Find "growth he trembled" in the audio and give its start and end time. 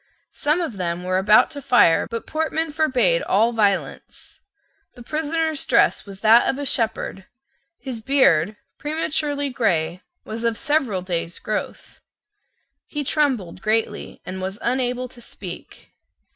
11.37-13.61